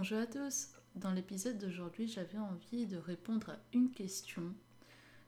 Bonjour 0.00 0.18
à 0.18 0.26
tous. 0.26 0.68
Dans 0.94 1.10
l'épisode 1.10 1.58
d'aujourd'hui, 1.58 2.06
j'avais 2.06 2.38
envie 2.38 2.86
de 2.86 2.96
répondre 2.96 3.50
à 3.50 3.58
une 3.72 3.90
question 3.90 4.54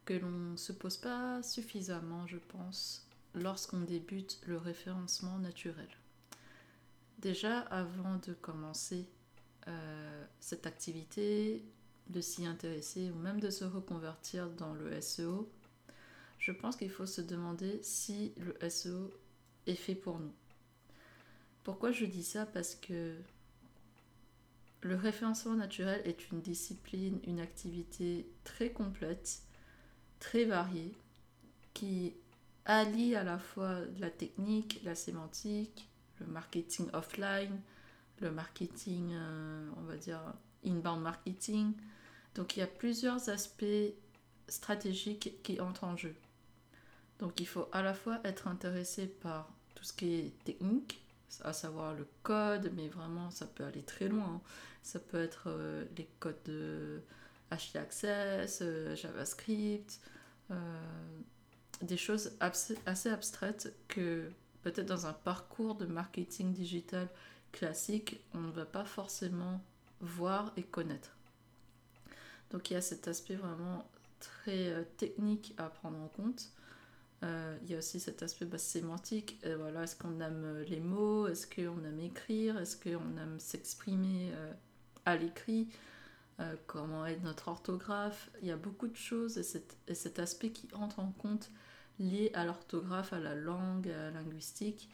que 0.05 0.15
l'on 0.15 0.31
ne 0.31 0.57
se 0.57 0.73
pose 0.73 0.97
pas 0.97 1.43
suffisamment, 1.43 2.29
je 2.29 2.37
pense, 2.37 3.05
lorsqu'on 3.35 3.81
débute 3.81 4.41
le 4.47 4.57
référencement 4.59 5.41
naturel. 5.41 5.89
Déjà, 7.19 7.59
avant 7.63 8.21
de 8.25 8.33
commencer 8.33 9.09
euh, 9.67 10.25
cette 10.39 10.69
activité, 10.69 11.65
de 12.07 12.21
s'y 12.21 12.47
intéresser 12.47 13.11
ou 13.11 13.17
même 13.17 13.41
de 13.41 13.51
se 13.51 13.65
reconvertir 13.65 14.51
dans 14.51 14.73
le 14.73 15.01
SEO, 15.01 15.51
je 16.39 16.53
pense 16.53 16.77
qu'il 16.77 16.91
faut 16.91 17.07
se 17.07 17.23
demander 17.23 17.81
si 17.83 18.35
le 18.37 18.57
SEO 18.71 19.11
est 19.67 19.75
fait 19.75 19.97
pour 19.97 20.21
nous. 20.21 20.35
Pourquoi 21.65 21.91
je 21.91 22.05
dis 22.05 22.23
ça? 22.23 22.47
Parce 22.47 22.77
que 22.77 23.17
le 24.83 24.95
référencement 24.95 25.55
naturel 25.55 26.01
est 26.05 26.31
une 26.31 26.41
discipline, 26.41 27.21
une 27.27 27.41
activité 27.41 28.27
très 28.45 28.71
complète, 28.71 29.43
très 30.19 30.45
variée, 30.45 30.95
qui 31.75 32.15
allie 32.65 33.15
à 33.15 33.25
la 33.25 33.39
fois 33.39 33.81
la 33.99 34.11
technique, 34.11 34.81
la 34.85 34.95
sémantique, 34.95 35.89
le 36.21 36.27
marketing 36.27 36.89
offline, 36.93 37.61
le 38.21 38.31
marketing, 38.31 39.11
euh, 39.13 39.71
on 39.77 39.83
va 39.83 39.97
dire, 39.97 40.21
inbound 40.65 41.03
marketing. 41.03 41.73
Donc 42.35 42.57
il 42.57 42.61
y 42.61 42.63
a 42.63 42.67
plusieurs 42.67 43.29
aspects 43.29 43.65
stratégiques 44.49 45.43
qui 45.43 45.61
entrent 45.61 45.85
en 45.85 45.97
jeu. 45.97 46.15
Donc 47.19 47.41
il 47.41 47.47
faut 47.47 47.69
à 47.73 47.83
la 47.83 47.95
fois 47.95 48.21
être 48.25 48.49
intéressé 48.49 49.07
par 49.07 49.51
tout 49.75 49.85
ce 49.85 49.93
qui 49.93 50.15
est 50.15 50.45
technique, 50.45 51.03
à 51.45 51.53
savoir 51.53 51.95
le 51.95 52.07
code, 52.23 52.73
mais 52.75 52.89
vraiment 52.89 53.31
ça 53.31 53.47
peut 53.47 53.65
aller 53.65 53.83
très 53.83 54.09
loin. 54.09 54.25
Hein. 54.25 54.41
Ça 54.83 54.99
peut 54.99 55.23
être 55.23 55.45
euh, 55.47 55.85
les 55.97 56.09
codes 56.19 56.43
de 56.45 57.03
HTAccess, 57.51 58.61
euh, 58.63 58.95
JavaScript, 58.97 60.01
euh, 60.51 60.57
des 61.83 61.97
choses 61.97 62.33
assez 62.41 63.11
abstraites 63.11 63.75
que 63.89 64.31
peut-être 64.63 64.87
dans 64.87 65.07
un 65.07 65.13
parcours 65.13 65.75
de 65.75 65.87
marketing 65.87 66.53
digital 66.53 67.09
classique, 67.53 68.21
on 68.35 68.41
ne 68.41 68.53
va 68.53 68.65
pas 68.65 68.85
forcément 68.85 69.63
voir 70.01 70.53
et 70.57 70.63
connaître. 70.63 71.17
Donc 72.51 72.71
il 72.71 72.75
y 72.75 72.77
a 72.77 72.83
cet 72.83 73.09
aspect 73.09 73.37
vraiment 73.37 73.89
très 74.19 74.85
technique 74.97 75.55
à 75.57 75.71
prendre 75.71 75.99
en 75.99 76.09
compte. 76.09 76.51
Euh, 77.23 77.59
il 77.63 77.71
y 77.71 77.75
a 77.75 77.79
aussi 77.79 78.01
cet 78.01 78.23
aspect 78.23 78.47
bah, 78.47 78.59
sémantique. 78.59 79.39
Euh, 79.45 79.57
voilà, 79.59 79.83
est-ce 79.83 79.97
qu'on 79.97 80.21
aime 80.21 80.43
euh, 80.45 80.65
les 80.65 80.81
mots? 80.81 81.27
Est-ce 81.29 81.47
qu'on 81.47 81.85
aime 81.85 82.01
écrire? 82.01 82.59
Est-ce 82.59 82.77
qu'on 82.77 83.17
aime 83.17 83.39
s'exprimer 83.39 84.33
à 85.05 85.17
l'écrit? 85.17 85.69
Comment 86.67 87.05
est 87.05 87.19
notre 87.19 87.49
orthographe? 87.49 88.31
Il 88.41 88.49
y 88.49 88.51
a 88.51 88.57
beaucoup 88.57 88.89
de 88.89 88.97
choses 88.97 89.37
et, 89.37 89.63
et, 89.89 89.95
cet 89.95 90.19
aspect 90.19 90.49
qui 90.49 90.69
entre 90.73 91.01
en 91.01 91.13
compte 91.13 91.51
lié 91.99 92.31
à 92.33 92.47
l'orthographe, 92.47 93.13
à 93.13 93.19
la 93.19 93.35
langue, 93.35 93.91
à 93.91 94.05
la 94.05 94.11
linguistique. 94.11 94.89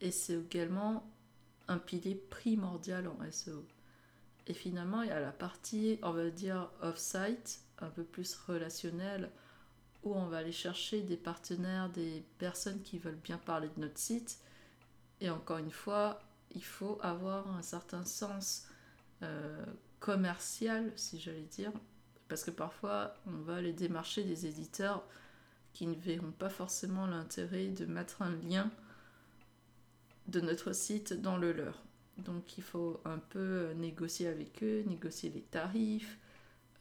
Et 0.00 0.12
c'est 0.12 0.34
également 0.34 1.04
un 1.66 1.78
pilier 1.78 2.14
primordial 2.14 3.08
en 3.08 3.18
SEO. 3.32 3.66
Et 4.46 4.54
finalement, 4.54 5.02
il 5.02 5.08
y 5.08 5.12
a 5.12 5.18
la 5.18 5.32
partie, 5.32 5.98
on 6.02 6.12
va 6.12 6.30
dire, 6.30 6.70
off-site, 6.82 7.62
un 7.78 7.90
peu 7.90 8.04
plus 8.04 8.36
relationnelle, 8.36 9.28
où 10.02 10.14
on 10.14 10.26
va 10.26 10.38
aller 10.38 10.52
chercher 10.52 11.02
des 11.02 11.16
partenaires, 11.16 11.88
des 11.90 12.24
personnes 12.38 12.82
qui 12.82 12.98
veulent 12.98 13.20
bien 13.22 13.38
parler 13.38 13.68
de 13.76 13.80
notre 13.80 13.98
site. 13.98 14.38
Et 15.20 15.30
encore 15.30 15.58
une 15.58 15.70
fois, 15.70 16.20
il 16.54 16.64
faut 16.64 16.98
avoir 17.02 17.48
un 17.54 17.62
certain 17.62 18.04
sens 18.04 18.66
euh, 19.22 19.64
commercial, 20.00 20.92
si 20.96 21.20
j'allais 21.20 21.42
dire, 21.42 21.72
parce 22.28 22.44
que 22.44 22.50
parfois 22.50 23.14
on 23.26 23.38
va 23.42 23.56
aller 23.56 23.72
démarcher 23.72 24.24
des 24.24 24.46
éditeurs 24.46 25.04
qui 25.72 25.86
ne 25.86 25.94
verront 25.94 26.32
pas 26.32 26.50
forcément 26.50 27.06
l'intérêt 27.06 27.68
de 27.68 27.86
mettre 27.86 28.22
un 28.22 28.32
lien 28.48 28.70
de 30.26 30.40
notre 30.40 30.72
site 30.72 31.12
dans 31.12 31.36
le 31.36 31.52
leur. 31.52 31.82
Donc 32.18 32.58
il 32.58 32.64
faut 32.64 33.00
un 33.04 33.18
peu 33.18 33.72
négocier 33.76 34.28
avec 34.28 34.62
eux, 34.62 34.82
négocier 34.86 35.30
les 35.30 35.40
tarifs, 35.40 36.18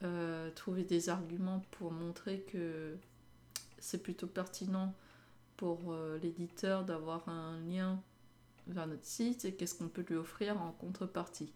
euh, 0.04 0.50
trouver 0.52 0.84
des 0.84 1.10
arguments 1.10 1.64
pour 1.72 1.92
montrer 1.92 2.42
que 2.52 2.98
c'est 3.82 4.02
plutôt 4.02 4.28
pertinent 4.28 4.96
pour 5.58 5.92
euh, 5.92 6.18
l'éditeur 6.20 6.86
d'avoir 6.86 7.28
un 7.28 7.60
lien 7.62 8.02
vers 8.68 8.88
notre 8.88 9.06
site 9.06 9.44
et 9.44 9.54
qu'est-ce 9.54 9.76
qu'on 9.76 9.90
peut 9.90 10.06
lui 10.08 10.16
offrir 10.16 10.62
en 10.62 10.72
contrepartie. 10.72 11.52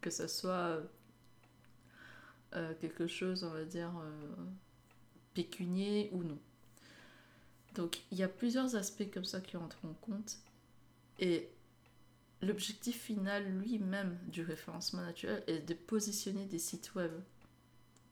Que 0.00 0.10
ce 0.10 0.26
soit 0.28 0.80
euh, 2.54 2.74
quelque 2.80 3.06
chose, 3.06 3.44
on 3.44 3.50
va 3.50 3.64
dire, 3.64 3.92
euh, 4.02 4.34
pécunier 5.34 6.10
ou 6.12 6.22
non. 6.22 6.38
Donc 7.74 8.00
il 8.10 8.18
y 8.18 8.22
a 8.22 8.28
plusieurs 8.28 8.76
aspects 8.76 9.10
comme 9.12 9.24
ça 9.24 9.40
qui 9.40 9.56
entrent 9.56 9.84
en 9.84 9.94
compte. 9.94 10.38
Et 11.18 11.50
l'objectif 12.40 13.00
final 13.00 13.44
lui-même 13.58 14.18
du 14.28 14.42
référencement 14.42 15.02
naturel 15.02 15.42
est 15.46 15.60
de 15.60 15.74
positionner 15.74 16.46
des 16.46 16.58
sites 16.58 16.94
web. 16.94 17.12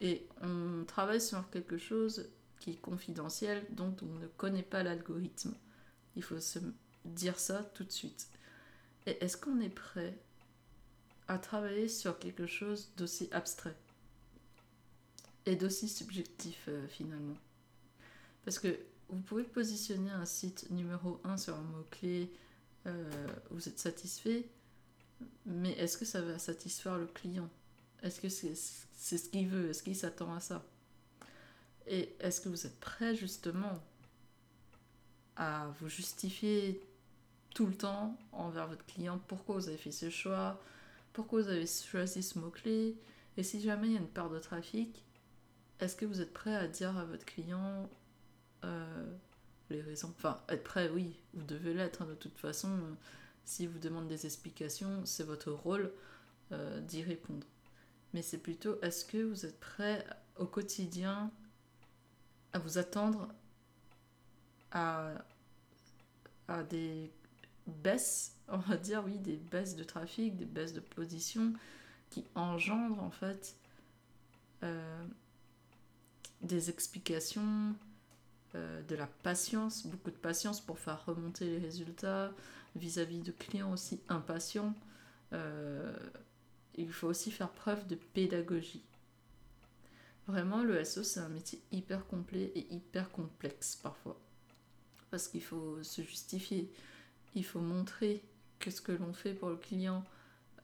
Et 0.00 0.26
on 0.42 0.84
travaille 0.86 1.20
sur 1.20 1.48
quelque 1.50 1.78
chose 1.78 2.28
qui 2.68 2.74
est 2.74 2.80
confidentiel, 2.80 3.64
dont 3.70 3.94
on 4.02 4.18
ne 4.18 4.26
connaît 4.26 4.62
pas 4.62 4.82
l'algorithme. 4.82 5.54
Il 6.16 6.22
faut 6.22 6.38
se 6.38 6.58
dire 7.04 7.38
ça 7.38 7.64
tout 7.74 7.84
de 7.84 7.92
suite. 7.92 8.28
Et 9.06 9.16
est-ce 9.24 9.38
qu'on 9.38 9.60
est 9.60 9.70
prêt 9.70 10.18
à 11.28 11.38
travailler 11.38 11.88
sur 11.88 12.18
quelque 12.18 12.46
chose 12.46 12.90
d'aussi 12.96 13.28
abstrait 13.32 13.76
et 15.46 15.56
d'aussi 15.56 15.88
subjectif 15.88 16.66
euh, 16.68 16.86
finalement? 16.88 17.38
Parce 18.44 18.58
que 18.58 18.78
vous 19.08 19.20
pouvez 19.20 19.44
positionner 19.44 20.10
un 20.10 20.26
site 20.26 20.70
numéro 20.70 21.20
1 21.24 21.38
sur 21.38 21.54
un 21.54 21.62
mot-clé, 21.62 22.30
euh, 22.86 23.10
vous 23.50 23.66
êtes 23.68 23.78
satisfait, 23.78 24.46
mais 25.46 25.72
est-ce 25.72 25.96
que 25.96 26.04
ça 26.04 26.20
va 26.20 26.38
satisfaire 26.38 26.98
le 26.98 27.06
client? 27.06 27.48
Est-ce 28.02 28.20
que 28.20 28.28
c'est 28.28 28.54
ce 28.54 29.28
qu'il 29.30 29.48
veut? 29.48 29.70
Est-ce 29.70 29.82
qu'il 29.82 29.96
s'attend 29.96 30.34
à 30.34 30.40
ça? 30.40 30.64
Et 31.88 32.14
est-ce 32.20 32.40
que 32.40 32.48
vous 32.48 32.66
êtes 32.66 32.78
prêt 32.80 33.14
justement 33.14 33.82
à 35.36 35.68
vous 35.80 35.88
justifier 35.88 36.80
tout 37.54 37.66
le 37.66 37.74
temps 37.74 38.16
envers 38.32 38.66
votre 38.66 38.84
client? 38.86 39.20
Pourquoi 39.28 39.56
vous 39.56 39.68
avez 39.68 39.78
fait 39.78 39.92
ce 39.92 40.10
choix, 40.10 40.60
pourquoi 41.12 41.42
vous 41.42 41.48
avez 41.48 41.66
choisi 41.66 42.22
ce 42.22 42.38
mot-clé, 42.38 42.96
et 43.36 43.42
si 43.42 43.60
jamais 43.60 43.88
il 43.88 43.92
y 43.94 43.96
a 43.96 44.00
une 44.00 44.08
part 44.08 44.30
de 44.30 44.38
trafic, 44.38 45.04
est-ce 45.80 45.94
que 45.96 46.04
vous 46.04 46.20
êtes 46.20 46.32
prêt 46.32 46.54
à 46.54 46.66
dire 46.66 46.96
à 46.98 47.04
votre 47.04 47.24
client 47.24 47.88
euh, 48.64 49.16
les 49.70 49.80
raisons? 49.80 50.12
Enfin, 50.16 50.42
être 50.48 50.64
prêt, 50.64 50.90
oui, 50.90 51.16
vous 51.34 51.44
devez 51.44 51.72
l'être 51.72 52.02
hein, 52.02 52.06
de 52.06 52.14
toute 52.14 52.36
façon. 52.36 52.68
Euh, 52.68 52.94
si 53.44 53.66
vous 53.66 53.78
demande 53.78 54.08
des 54.08 54.26
explications, 54.26 55.06
c'est 55.06 55.22
votre 55.22 55.52
rôle 55.52 55.92
euh, 56.52 56.80
d'y 56.80 57.02
répondre. 57.02 57.46
Mais 58.12 58.22
c'est 58.22 58.38
plutôt, 58.38 58.80
est-ce 58.82 59.04
que 59.04 59.22
vous 59.22 59.46
êtes 59.46 59.58
prêt 59.60 60.04
au 60.36 60.46
quotidien 60.46 61.30
à 62.52 62.58
vous 62.58 62.78
attendre 62.78 63.28
à, 64.72 65.12
à 66.48 66.62
des 66.62 67.10
baisses, 67.66 68.34
on 68.48 68.58
va 68.58 68.76
dire, 68.76 69.02
oui, 69.04 69.18
des 69.18 69.36
baisses 69.36 69.76
de 69.76 69.84
trafic, 69.84 70.36
des 70.36 70.44
baisses 70.44 70.72
de 70.72 70.80
position 70.80 71.52
qui 72.10 72.24
engendrent 72.34 73.02
en 73.02 73.10
fait 73.10 73.54
euh, 74.62 75.04
des 76.40 76.70
explications, 76.70 77.74
euh, 78.54 78.80
de 78.82 78.96
la 78.96 79.06
patience, 79.06 79.86
beaucoup 79.86 80.10
de 80.10 80.16
patience 80.16 80.60
pour 80.60 80.78
faire 80.78 81.04
remonter 81.04 81.44
les 81.44 81.58
résultats 81.58 82.32
vis-à-vis 82.76 83.20
de 83.20 83.32
clients 83.32 83.72
aussi 83.72 84.00
impatients. 84.08 84.74
Euh, 85.34 85.94
il 86.76 86.90
faut 86.90 87.08
aussi 87.08 87.30
faire 87.30 87.50
preuve 87.50 87.86
de 87.86 87.96
pédagogie. 87.96 88.82
Vraiment, 90.28 90.62
le 90.62 90.84
SEO, 90.84 91.02
c'est 91.04 91.20
un 91.20 91.30
métier 91.30 91.58
hyper 91.72 92.06
complet 92.06 92.52
et 92.54 92.66
hyper 92.70 93.10
complexe 93.10 93.76
parfois. 93.76 94.20
Parce 95.10 95.26
qu'il 95.26 95.42
faut 95.42 95.82
se 95.82 96.02
justifier, 96.02 96.70
il 97.34 97.44
faut 97.44 97.60
montrer 97.60 98.22
que 98.58 98.70
ce 98.70 98.82
que 98.82 98.92
l'on 98.92 99.14
fait 99.14 99.32
pour 99.32 99.48
le 99.48 99.56
client 99.56 100.04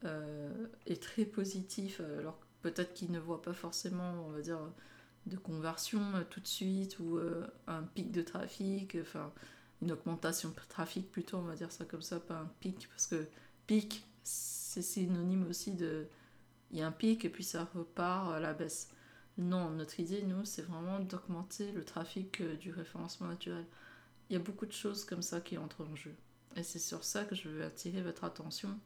euh, 0.03 0.67
est 0.85 1.01
très 1.01 1.25
positif, 1.25 1.99
alors 2.19 2.37
peut-être 2.61 2.93
qu'il 2.93 3.11
ne 3.11 3.17
voit 3.19 3.41
pas 3.41 3.53
forcément, 3.53 4.27
on 4.27 4.29
va 4.29 4.41
dire, 4.41 4.59
de 5.25 5.35
conversion 5.35 6.01
euh, 6.13 6.21
tout 6.29 6.41
de 6.41 6.47
suite 6.47 6.99
ou 6.99 7.17
euh, 7.17 7.47
un 7.65 7.81
pic 7.81 8.11
de 8.11 8.21
trafic, 8.21 8.95
enfin 9.01 9.33
une 9.81 9.91
augmentation 9.91 10.49
de 10.49 10.55
trafic 10.69 11.11
plutôt, 11.11 11.37
on 11.37 11.43
va 11.43 11.55
dire 11.55 11.71
ça 11.71 11.85
comme 11.85 12.03
ça, 12.03 12.19
pas 12.19 12.35
un 12.35 12.51
pic, 12.59 12.87
parce 12.89 13.07
que 13.07 13.25
pic, 13.65 14.05
c'est 14.23 14.83
synonyme 14.83 15.47
aussi 15.49 15.71
de... 15.71 16.05
Il 16.71 16.77
y 16.77 16.81
a 16.83 16.87
un 16.87 16.91
pic 16.91 17.25
et 17.25 17.29
puis 17.29 17.43
ça 17.43 17.67
repart 17.73 18.31
à 18.31 18.39
la 18.39 18.53
baisse. 18.53 18.89
Non, 19.37 19.69
notre 19.71 19.99
idée, 19.99 20.21
nous, 20.23 20.45
c'est 20.45 20.61
vraiment 20.61 20.99
d'augmenter 20.99 21.71
le 21.73 21.83
trafic 21.83 22.41
euh, 22.41 22.55
du 22.55 22.71
référencement 22.71 23.27
naturel. 23.27 23.65
Il 24.29 24.33
y 24.33 24.35
a 24.37 24.39
beaucoup 24.39 24.65
de 24.65 24.71
choses 24.71 25.03
comme 25.03 25.21
ça 25.21 25.41
qui 25.41 25.57
entrent 25.57 25.85
en 25.85 25.95
jeu. 25.95 26.15
Et 26.55 26.63
c'est 26.63 26.79
sur 26.79 27.03
ça 27.03 27.25
que 27.25 27.35
je 27.35 27.49
veux 27.49 27.63
attirer 27.63 28.01
votre 28.01 28.23
attention. 28.23 28.79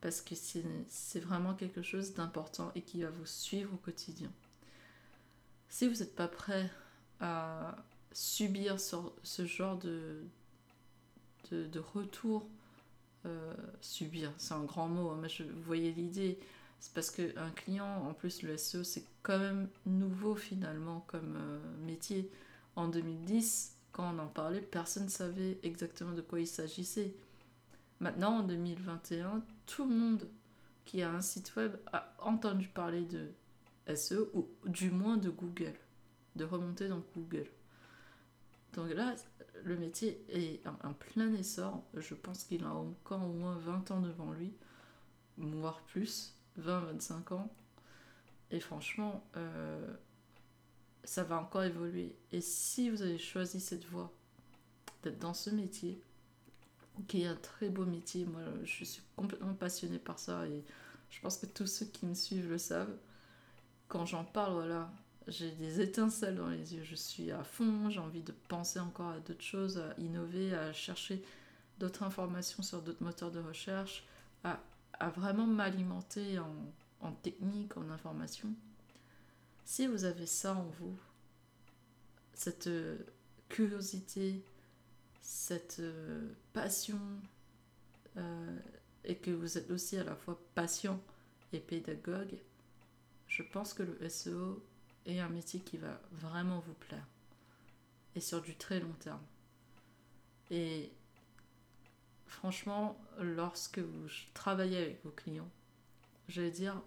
parce 0.00 0.20
que 0.20 0.36
c'est 0.36 1.20
vraiment 1.20 1.54
quelque 1.54 1.82
chose 1.82 2.14
d'important 2.14 2.70
et 2.76 2.82
qui 2.82 3.02
va 3.02 3.10
vous 3.10 3.26
suivre 3.26 3.74
au 3.74 3.78
quotidien. 3.78 4.30
Si 5.68 5.88
vous 5.88 5.96
n'êtes 5.96 6.14
pas 6.14 6.28
prêt 6.28 6.70
à 7.20 7.76
subir 8.12 8.78
ce, 8.78 9.44
genre 9.44 9.76
de, 9.78 10.22
retour, 11.94 12.48
euh, 13.26 13.54
subir, 13.80 14.32
c'est 14.38 14.54
un 14.54 14.64
grand 14.64 14.88
mot, 14.88 15.10
hein, 15.10 15.18
mais 15.20 15.28
vous 15.28 15.62
voyez 15.62 15.92
l'idée, 15.92 16.38
c'est 16.80 16.92
parce 16.92 17.10
qu'un 17.10 17.50
client, 17.50 18.06
en 18.08 18.14
plus 18.14 18.42
le 18.42 18.56
SEO, 18.56 18.84
c'est 18.84 19.04
quand 19.22 19.38
même 19.38 19.68
nouveau 19.86 20.34
finalement 20.34 21.04
comme 21.08 21.36
euh, 21.36 21.58
métier. 21.84 22.30
En 22.76 22.88
2010, 22.88 23.76
quand 23.90 24.14
on 24.14 24.18
en 24.20 24.28
parlait, 24.28 24.60
personne 24.60 25.04
ne 25.04 25.10
savait 25.10 25.58
exactement 25.64 26.12
de 26.12 26.22
quoi 26.22 26.38
il 26.38 26.46
s'agissait. 26.46 27.14
Maintenant, 28.00 28.38
en 28.38 28.42
2021, 28.44 29.42
tout 29.66 29.84
le 29.88 29.94
monde 29.94 30.28
qui 30.84 31.02
a 31.02 31.10
un 31.10 31.20
site 31.20 31.54
web 31.56 31.76
a 31.92 32.14
entendu 32.20 32.68
parler 32.68 33.04
de 33.04 33.32
SEO 33.94 34.30
ou 34.34 34.48
du 34.66 34.90
moins 34.90 35.16
de 35.16 35.30
Google, 35.30 35.74
de 36.36 36.44
remonter 36.44 36.88
dans 36.88 37.02
Google. 37.16 37.48
Donc 38.74 38.90
là, 38.94 39.16
le 39.64 39.76
métier 39.76 40.24
est 40.28 40.62
en, 40.66 40.92
plein 40.92 41.32
essor. 41.34 41.82
Je 41.94 42.14
pense 42.14 42.44
qu'il 42.44 42.62
a 42.64 42.72
encore 42.72 43.24
au 43.24 43.32
moins 43.32 43.56
20 43.58 43.90
ans 43.90 44.00
devant 44.00 44.32
lui, 44.32 44.52
voire 45.36 45.80
plus, 45.82 46.37
20-25 46.58 47.34
ans. 47.34 47.50
Et 48.50 48.60
franchement, 48.60 49.24
euh, 49.36 49.94
ça 51.04 51.24
va 51.24 51.40
encore 51.40 51.64
évoluer. 51.64 52.16
Et 52.32 52.40
si 52.40 52.90
vous 52.90 53.02
avez 53.02 53.18
choisi 53.18 53.60
cette 53.60 53.84
voie, 53.86 54.12
d'être 55.02 55.18
dans 55.18 55.34
ce 55.34 55.50
métier, 55.50 56.00
qui 57.06 57.22
est 57.22 57.26
un 57.26 57.36
très 57.36 57.68
beau 57.68 57.84
métier, 57.84 58.24
moi 58.24 58.40
je 58.64 58.84
suis 58.84 59.02
complètement 59.16 59.54
passionnée 59.54 59.98
par 59.98 60.18
ça 60.18 60.46
et 60.48 60.64
je 61.10 61.20
pense 61.20 61.38
que 61.38 61.46
tous 61.46 61.66
ceux 61.66 61.86
qui 61.86 62.06
me 62.06 62.14
suivent 62.14 62.48
le 62.48 62.58
savent. 62.58 62.96
Quand 63.86 64.04
j'en 64.04 64.24
parle, 64.24 64.54
voilà, 64.54 64.90
j'ai 65.28 65.50
des 65.52 65.80
étincelles 65.80 66.36
dans 66.36 66.48
les 66.48 66.74
yeux, 66.74 66.82
je 66.82 66.94
suis 66.94 67.30
à 67.30 67.44
fond, 67.44 67.88
j'ai 67.90 68.00
envie 68.00 68.22
de 68.22 68.32
penser 68.48 68.80
encore 68.80 69.10
à 69.10 69.20
d'autres 69.20 69.44
choses, 69.44 69.78
à 69.78 69.94
innover, 69.98 70.54
à 70.54 70.72
chercher 70.72 71.22
d'autres 71.78 72.02
informations 72.02 72.62
sur 72.62 72.82
d'autres 72.82 73.02
moteurs 73.02 73.30
de 73.30 73.40
recherche, 73.40 74.04
à, 74.44 74.60
à 75.00 75.10
vraiment 75.10 75.46
m'alimenter 75.46 76.38
en, 77.00 77.12
technique, 77.22 77.76
en 77.76 77.88
information. 77.90 78.52
Si 79.64 79.86
vous 79.86 80.04
avez 80.04 80.26
ça 80.26 80.54
en 80.54 80.64
vous, 80.64 80.98
cette 82.34 82.66
euh, 82.66 82.98
curiosité, 83.48 84.42
cette 85.20 85.78
euh, 85.80 86.32
passion, 86.52 87.00
euh, 88.16 88.58
et 89.04 89.16
que 89.16 89.30
vous 89.30 89.58
êtes 89.58 89.70
aussi 89.70 89.96
à 89.96 90.04
la 90.04 90.16
fois 90.16 90.40
patient 90.54 91.00
et 91.52 91.60
pédagogue, 91.60 92.38
je 93.26 93.42
pense 93.42 93.74
que 93.74 93.82
le 93.82 94.08
SEO 94.08 94.64
est 95.06 95.20
un 95.20 95.28
métier 95.28 95.60
qui 95.60 95.76
va 95.76 96.00
vraiment 96.12 96.60
vous 96.60 96.74
plaire. 96.74 97.06
Et 98.14 98.20
sur 98.20 98.40
du 98.42 98.56
très 98.56 98.80
long 98.80 98.92
terme. 99.00 99.22
Et 100.50 100.90
franchement, 102.28 102.98
lorsque 103.18 103.78
vous 103.78 104.08
travaillez 104.34 104.78
avec 104.78 105.04
vos 105.04 105.10
clients, 105.10 105.50
je 106.28 106.42
vais 106.42 106.50
dire, 106.50 106.80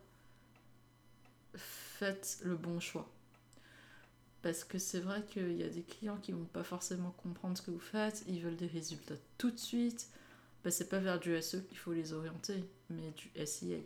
faites 1.55 2.39
le 2.43 2.55
bon 2.55 2.79
choix. 2.79 3.09
Parce 4.41 4.63
que 4.63 4.79
c'est 4.79 4.99
vrai 4.99 5.23
qu'il 5.25 5.57
y 5.57 5.63
a 5.63 5.69
des 5.69 5.83
clients 5.83 6.17
qui 6.17 6.31
vont 6.31 6.45
pas 6.45 6.63
forcément 6.63 7.11
comprendre 7.11 7.57
ce 7.57 7.61
que 7.61 7.71
vous 7.71 7.79
faites, 7.79 8.23
ils 8.27 8.41
veulent 8.41 8.55
des 8.55 8.67
résultats 8.67 9.15
tout 9.37 9.51
de 9.51 9.59
suite. 9.59 10.09
Ben, 10.63 10.71
c'est 10.71 10.89
pas 10.89 10.99
vers 10.99 11.19
du 11.19 11.39
SE 11.41 11.57
qu'il 11.57 11.77
faut 11.77 11.93
les 11.93 12.13
orienter, 12.13 12.63
mais 12.89 13.11
du 13.11 13.31
SIA. 13.45 13.77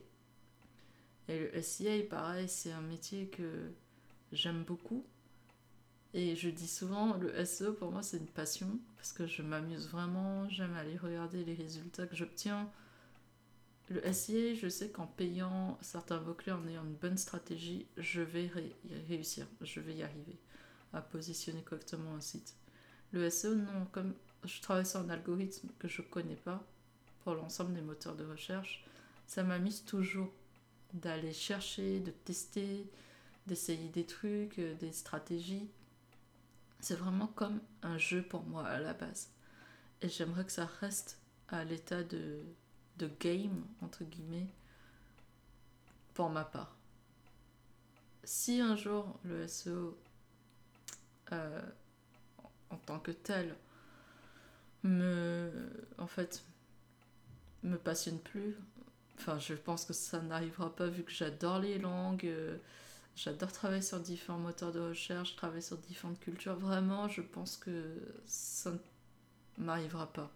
Et 1.27 1.39
le 1.39 1.61
SIA, 1.61 2.03
pareil, 2.09 2.47
c'est 2.47 2.71
un 2.71 2.81
métier 2.81 3.27
que 3.27 3.71
j'aime 4.31 4.63
beaucoup. 4.63 5.05
Et 6.17 6.37
je 6.37 6.49
dis 6.49 6.67
souvent, 6.67 7.17
le 7.17 7.43
SEO 7.43 7.73
pour 7.73 7.91
moi 7.91 8.01
c'est 8.01 8.15
une 8.15 8.25
passion, 8.25 8.79
parce 8.95 9.11
que 9.11 9.27
je 9.27 9.41
m'amuse 9.41 9.89
vraiment, 9.89 10.47
j'aime 10.47 10.73
aller 10.75 10.95
regarder 10.95 11.43
les 11.43 11.55
résultats 11.55 12.07
que 12.07 12.15
j'obtiens, 12.15 12.71
le 13.89 14.01
SIA, 14.13 14.55
je 14.55 14.69
sais 14.69 14.89
qu'en 14.89 15.07
payant 15.07 15.77
certains 15.81 16.19
mots-clés, 16.21 16.53
en 16.53 16.65
ayant 16.67 16.85
une 16.85 16.95
bonne 16.95 17.17
stratégie, 17.17 17.85
je 17.97 18.21
vais 18.21 18.49
réussir, 19.09 19.45
je 19.61 19.79
vais 19.81 19.93
y 19.93 20.03
arriver 20.03 20.39
à 20.93 21.01
positionner 21.01 21.61
correctement 21.61 22.15
un 22.15 22.21
site. 22.21 22.55
Le 23.11 23.29
SEO, 23.29 23.53
non, 23.53 23.85
comme 23.91 24.13
je 24.45 24.61
travaille 24.61 24.85
sur 24.85 25.01
un 25.01 25.09
algorithme 25.09 25.67
que 25.79 25.89
je 25.89 26.01
ne 26.01 26.07
connais 26.07 26.37
pas 26.37 26.65
pour 27.23 27.35
l'ensemble 27.35 27.73
des 27.73 27.81
moteurs 27.81 28.15
de 28.15 28.25
recherche, 28.25 28.85
ça 29.27 29.43
m'amuse 29.43 29.83
toujours 29.83 30.31
d'aller 30.93 31.33
chercher, 31.33 31.99
de 31.99 32.11
tester, 32.11 32.89
d'essayer 33.47 33.89
des 33.89 34.05
trucs, 34.05 34.59
euh, 34.59 34.75
des 34.75 34.93
stratégies. 34.93 35.67
C'est 36.85 36.93
vraiment 36.93 37.25
comme 37.25 37.61
un 37.81 37.97
jeu 37.97 38.21
pour 38.21 38.43
moi 38.43 38.63
à 38.67 38.79
la 38.79 38.93
base. 38.93 39.31
Et 40.03 40.07
j'aimerais 40.07 40.45
que 40.45 40.51
ça 40.51 40.67
reste 40.81 41.19
à 41.47 41.63
l'état 41.63 42.03
de, 42.03 42.43
de 42.97 43.09
game, 43.19 43.65
entre 43.81 44.03
guillemets, 44.03 44.45
pour 46.13 46.29
ma 46.29 46.43
part. 46.43 46.75
Si 48.23 48.61
un 48.61 48.75
jour 48.75 49.19
le 49.23 49.47
SEO, 49.47 49.97
euh, 51.31 51.59
en 52.69 52.77
tant 52.77 52.99
que 52.99 53.09
tel, 53.09 53.55
me, 54.83 55.49
en 55.97 56.05
fait, 56.05 56.45
me 57.63 57.79
passionne 57.79 58.19
plus, 58.19 58.55
enfin, 59.17 59.39
je 59.39 59.55
pense 59.55 59.85
que 59.85 59.93
ça 59.93 60.21
n'arrivera 60.21 60.75
pas 60.75 60.85
vu 60.85 61.01
que 61.01 61.11
j'adore 61.11 61.57
les 61.57 61.79
langues, 61.79 62.27
euh, 62.27 62.59
j'adore 63.15 63.51
travailler 63.51 63.81
sur 63.81 63.99
différents 63.99 64.39
moteurs 64.39 64.71
de 64.71 64.79
recherche, 64.79 65.35
travailler 65.35 65.61
sur 65.61 65.77
différentes 65.77 66.19
cultures. 66.19 66.55
Vraiment, 66.55 67.07
je 67.07 67.21
pense 67.21 67.57
que 67.57 67.95
ça 68.25 68.71
ne 68.71 69.65
m'arrivera 69.65 70.11
pas 70.11 70.31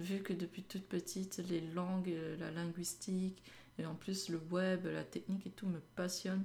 vu 0.00 0.22
que 0.22 0.32
depuis 0.32 0.62
toute 0.62 0.86
petite, 0.86 1.42
les 1.48 1.60
langues, 1.60 2.14
la 2.38 2.50
linguistique, 2.50 3.42
et 3.78 3.86
en 3.86 3.94
plus 3.94 4.28
le 4.28 4.40
web, 4.50 4.86
la 4.86 5.04
technique 5.04 5.46
et 5.46 5.50
tout 5.50 5.66
me 5.66 5.80
passionne. 5.96 6.44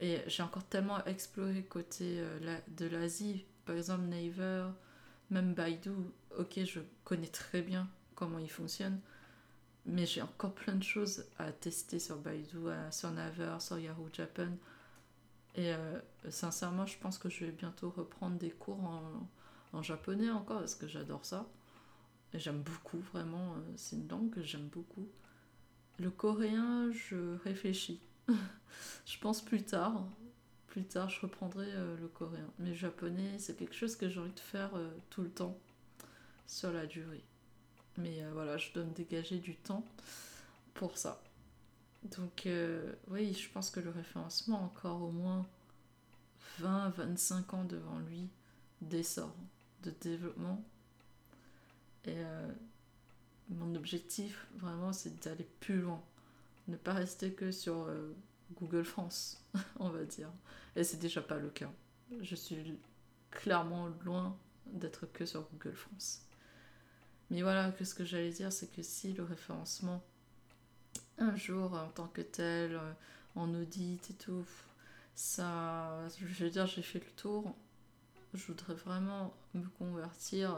Et 0.00 0.18
j'ai 0.26 0.42
encore 0.42 0.64
tellement 0.64 1.04
exploré 1.04 1.62
côté 1.62 2.18
euh, 2.18 2.58
de 2.76 2.86
l'Asie, 2.86 3.44
par 3.64 3.76
exemple 3.76 4.04
Naver, 4.04 4.68
même 5.30 5.54
Baidu, 5.54 5.90
ok, 6.36 6.60
je 6.64 6.80
connais 7.04 7.28
très 7.28 7.62
bien 7.62 7.88
comment 8.14 8.38
il 8.38 8.50
fonctionne, 8.50 9.00
mais 9.86 10.06
j'ai 10.06 10.22
encore 10.22 10.54
plein 10.54 10.74
de 10.74 10.82
choses 10.82 11.26
à 11.38 11.52
tester 11.52 11.98
sur 11.98 12.16
Baidu, 12.16 12.58
sur 12.90 13.10
Naver, 13.10 13.56
sur 13.60 13.78
Yahoo 13.78 14.08
Japan. 14.12 14.48
Et 15.56 15.72
euh, 15.72 16.00
sincèrement, 16.30 16.86
je 16.86 16.98
pense 16.98 17.18
que 17.18 17.28
je 17.28 17.44
vais 17.44 17.52
bientôt 17.52 17.90
reprendre 17.90 18.36
des 18.38 18.50
cours 18.50 18.80
en, 19.72 19.82
japonais 19.82 20.30
encore, 20.30 20.60
parce 20.60 20.74
que 20.74 20.86
j'adore 20.86 21.24
ça. 21.24 21.46
J'aime 22.32 22.62
beaucoup, 22.62 22.98
vraiment, 23.12 23.54
euh, 23.54 23.72
c'est 23.76 23.96
une 23.96 24.08
langue 24.08 24.30
que 24.30 24.42
j'aime 24.42 24.68
beaucoup. 24.68 25.08
Le 25.98 26.10
coréen, 26.10 26.90
je 26.92 27.36
réfléchis. 27.44 28.00
je 29.06 29.18
pense 29.18 29.44
plus 29.44 29.62
tard. 29.62 30.06
Plus 30.68 30.84
tard, 30.84 31.08
je 31.08 31.20
reprendrai 31.20 31.66
euh, 31.70 31.96
le 32.00 32.08
coréen. 32.08 32.48
Mais 32.58 32.70
le 32.70 32.74
japonais, 32.74 33.38
c'est 33.38 33.56
quelque 33.56 33.74
chose 33.74 33.94
que 33.94 34.08
j'ai 34.08 34.20
envie 34.20 34.32
de 34.32 34.40
faire 34.40 34.70
tout 35.10 35.22
le 35.22 35.30
temps, 35.30 35.56
sur 36.46 36.72
la 36.72 36.86
durée. 36.86 37.24
Mais 37.98 38.24
voilà, 38.32 38.56
je 38.56 38.72
dois 38.72 38.84
me 38.84 38.92
dégager 38.92 39.38
du 39.38 39.54
temps 39.54 39.84
pour 40.74 40.98
ça. 40.98 41.22
Donc, 42.16 42.48
oui, 43.08 43.32
je 43.32 43.48
pense 43.50 43.70
que 43.70 43.80
le 43.80 43.90
référencement 43.90 44.58
a 44.58 44.62
encore 44.64 45.02
au 45.02 45.10
moins 45.10 45.46
20-25 46.60 47.54
ans 47.54 47.64
devant 47.64 47.98
lui 48.00 48.28
d'essor, 48.82 49.32
de 49.82 49.92
développement 50.00 50.62
et 52.06 52.16
euh, 52.16 52.48
mon 53.48 53.74
objectif, 53.74 54.46
vraiment, 54.56 54.92
c'est 54.92 55.22
d'aller 55.24 55.48
plus 55.60 55.80
loin. 55.80 56.02
Ne 56.68 56.76
pas 56.76 56.92
rester 56.92 57.32
que 57.32 57.50
sur 57.50 57.84
euh, 57.84 58.14
Google 58.54 58.84
France, 58.84 59.42
on 59.78 59.88
va 59.88 60.04
dire. 60.04 60.30
Et 60.76 60.84
c'est 60.84 60.98
déjà 60.98 61.22
pas 61.22 61.38
le 61.38 61.50
cas. 61.50 61.70
Je 62.20 62.34
suis 62.34 62.78
clairement 63.30 63.88
loin 64.04 64.36
d'être 64.66 65.06
que 65.06 65.24
sur 65.26 65.48
Google 65.52 65.76
France. 65.76 66.22
Mais 67.30 67.42
voilà, 67.42 67.70
que 67.72 67.84
ce 67.84 67.94
que 67.94 68.04
j'allais 68.04 68.30
dire, 68.30 68.52
c'est 68.52 68.70
que 68.74 68.82
si 68.82 69.12
le 69.12 69.24
référencement, 69.24 70.02
un 71.18 71.36
jour, 71.36 71.74
en 71.74 71.88
tant 71.88 72.08
que 72.08 72.22
tel, 72.22 72.74
euh, 72.74 72.92
en 73.34 73.52
audit 73.54 74.10
et 74.10 74.14
tout, 74.14 74.46
ça, 75.14 76.08
je 76.18 76.44
veux 76.44 76.50
dire, 76.50 76.66
j'ai 76.66 76.82
fait 76.82 77.00
le 77.00 77.10
tour. 77.16 77.54
Je 78.34 78.44
voudrais 78.46 78.74
vraiment 78.74 79.32
me 79.54 79.66
convertir 79.78 80.56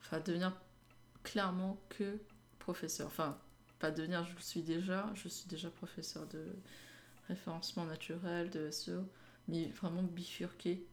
enfin 0.00 0.20
devenir 0.20 0.52
clairement 1.22 1.78
que 1.88 2.18
professeur. 2.58 3.06
Enfin, 3.06 3.38
pas 3.78 3.90
devenir, 3.90 4.24
je 4.24 4.34
le 4.34 4.40
suis 4.40 4.62
déjà, 4.62 5.10
je 5.14 5.28
suis 5.28 5.48
déjà 5.48 5.70
professeur 5.70 6.26
de 6.28 6.44
référencement 7.28 7.84
naturel, 7.84 8.50
de 8.50 8.70
SEO, 8.70 9.04
mais 9.48 9.66
vraiment 9.68 10.02
bifurquer 10.02 10.84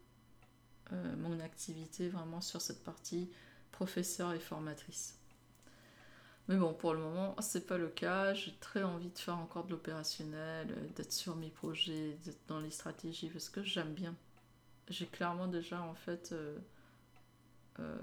euh, 0.93 1.15
mon 1.17 1.39
activité 1.39 2.09
vraiment 2.09 2.41
sur 2.41 2.62
cette 2.62 2.83
partie 2.83 3.29
professeur 3.71 4.33
et 4.33 4.39
formatrice. 4.39 5.17
Mais 6.47 6.55
bon, 6.55 6.74
pour 6.74 6.93
le 6.93 7.00
moment, 7.00 7.36
c'est 7.41 7.67
pas 7.67 7.77
le 7.77 7.89
cas. 7.89 8.33
J'ai 8.33 8.53
très 8.59 8.83
envie 8.83 9.09
de 9.09 9.17
faire 9.19 9.38
encore 9.38 9.65
de 9.65 9.71
l'opérationnel, 9.71 10.69
euh, 10.71 10.88
d'être 10.95 11.12
sur 11.12 11.36
mes 11.36 11.50
projets, 11.50 12.17
d'être 12.24 12.47
dans 12.47 12.59
les 12.59 12.71
stratégies, 12.71 13.29
parce 13.29 13.50
que 13.50 13.63
j'aime 13.63 13.93
bien. 13.93 14.15
J'ai 14.89 15.07
clairement 15.07 15.47
déjà, 15.47 15.81
en 15.81 15.93
fait, 15.93 16.31
euh, 16.31 16.57
euh, 17.79 17.97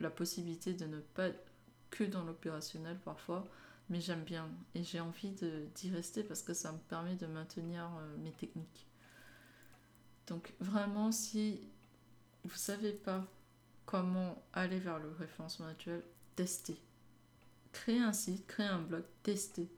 la 0.00 0.10
possibilité 0.10 0.74
de 0.74 0.84
ne 0.84 1.00
pas 1.00 1.28
être 1.28 1.42
que 1.90 2.04
dans 2.04 2.22
l'opérationnel 2.22 2.98
parfois, 3.02 3.46
mais 3.88 4.02
j'aime 4.02 4.22
bien. 4.24 4.50
Et 4.74 4.84
j'ai 4.84 5.00
envie 5.00 5.30
d'y 5.74 5.90
rester 5.90 6.22
parce 6.22 6.42
que 6.42 6.52
ça 6.52 6.72
me 6.72 6.78
permet 6.78 7.16
de 7.16 7.26
maintenir 7.26 7.88
mes 8.18 8.32
techniques. 8.32 8.86
Donc 10.26 10.52
vraiment, 10.60 11.10
si 11.10 11.62
vous 12.44 12.56
savez 12.56 12.92
pas 12.92 13.26
comment 13.88 14.44
aller 14.52 14.78
vers 14.78 14.98
le 14.98 15.10
référencement 15.18 15.66
naturel, 15.66 16.02
testez 16.36 16.78
créez 17.72 18.00
un 18.00 18.12
site, 18.12 18.46
créez 18.46 18.66
un 18.66 18.80
blog, 18.80 19.04
testez. 19.22 19.68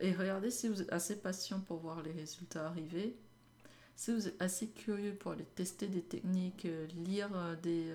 Et 0.00 0.12
regardez 0.12 0.50
si 0.50 0.68
vous 0.68 0.82
êtes 0.82 0.92
assez 0.92 1.16
patient 1.16 1.60
pour 1.60 1.78
voir 1.78 2.02
les 2.02 2.12
résultats 2.12 2.66
arriver. 2.66 3.16
Si 3.96 4.12
vous 4.12 4.28
êtes 4.28 4.40
assez 4.40 4.68
curieux 4.68 5.14
pour 5.14 5.32
aller 5.32 5.46
tester 5.54 5.88
des 5.88 6.02
techniques, 6.02 6.66
euh, 6.66 6.86
lire 7.04 7.30
euh, 7.34 7.56
des 7.56 7.92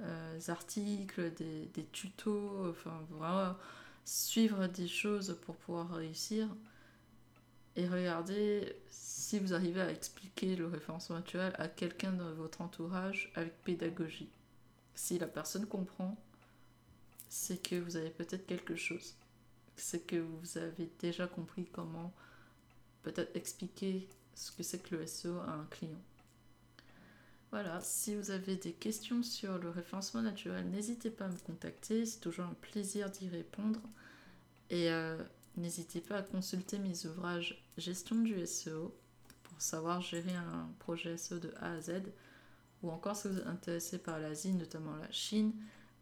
euh, 0.00 0.40
articles, 0.48 1.32
des, 1.34 1.66
des, 1.66 1.84
tutos, 1.86 2.68
enfin 2.70 3.04
suivre 4.04 4.66
des 4.68 4.88
choses 4.88 5.38
pour 5.42 5.56
pouvoir 5.56 5.90
réussir. 5.90 6.48
Et 7.78 7.86
regardez 7.86 8.74
si 8.90 9.38
vous 9.38 9.54
arrivez 9.54 9.80
à 9.80 9.92
expliquer 9.92 10.56
le 10.56 10.66
référencement 10.66 11.14
naturel 11.14 11.52
à 11.58 11.68
quelqu'un 11.68 12.10
dans 12.10 12.32
votre 12.32 12.60
entourage 12.60 13.30
avec 13.36 13.62
pédagogie. 13.62 14.32
Si 14.96 15.16
la 15.16 15.28
personne 15.28 15.64
comprend, 15.64 16.16
c'est 17.28 17.62
que 17.62 17.76
vous 17.76 17.94
avez 17.94 18.10
peut-être 18.10 18.46
quelque 18.46 18.74
chose. 18.74 19.14
C'est 19.76 20.04
que 20.04 20.16
vous 20.16 20.58
avez 20.58 20.90
déjà 20.98 21.28
compris 21.28 21.66
comment 21.70 22.12
peut-être 23.04 23.36
expliquer 23.36 24.08
ce 24.34 24.50
que 24.50 24.64
c'est 24.64 24.82
que 24.82 24.96
le 24.96 25.06
SEO 25.06 25.38
à 25.38 25.52
un 25.52 25.66
client. 25.70 26.02
Voilà, 27.52 27.80
si 27.80 28.16
vous 28.16 28.32
avez 28.32 28.56
des 28.56 28.72
questions 28.72 29.22
sur 29.22 29.56
le 29.56 29.70
référencement 29.70 30.22
naturel, 30.22 30.68
n'hésitez 30.68 31.10
pas 31.10 31.26
à 31.26 31.28
me 31.28 31.38
contacter, 31.38 32.06
c'est 32.06 32.18
toujours 32.18 32.46
un 32.46 32.56
plaisir 32.60 33.08
d'y 33.08 33.28
répondre. 33.28 33.80
Et 34.68 34.90
euh, 34.90 35.22
n'hésitez 35.58 36.00
pas 36.00 36.16
à 36.18 36.22
consulter 36.22 36.78
mes 36.78 37.06
ouvrages 37.06 37.64
Gestion 37.76 38.16
du 38.16 38.46
SEO 38.46 38.94
pour 39.44 39.60
savoir 39.60 40.00
gérer 40.00 40.34
un 40.34 40.70
projet 40.78 41.16
SEO 41.16 41.38
de 41.38 41.52
A 41.60 41.72
à 41.72 41.80
Z, 41.80 42.02
ou 42.82 42.90
encore 42.90 43.16
si 43.16 43.28
vous 43.28 43.38
êtes 43.38 43.46
intéressé 43.46 43.98
par 43.98 44.18
l'Asie, 44.18 44.52
notamment 44.52 44.96
la 44.96 45.10
Chine, 45.10 45.52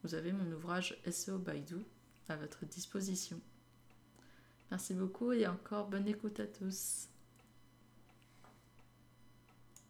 vous 0.03 0.15
avez 0.15 0.33
mon 0.33 0.51
ouvrage 0.53 1.01
SEO 1.11 1.39
Baidu 1.39 1.79
à 2.29 2.37
votre 2.37 2.67
disposition. 2.67 3.41
Merci 4.71 4.95
beaucoup 4.95 5.33
et 5.33 5.47
encore 5.47 5.89
bonne 5.89 6.09
écoute 6.09 6.41
à 6.41 6.47
tous. 6.47 7.09